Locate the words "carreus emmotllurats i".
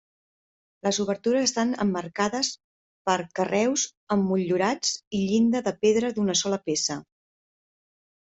3.39-5.21